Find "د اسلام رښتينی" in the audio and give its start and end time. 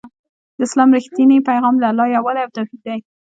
0.57-1.37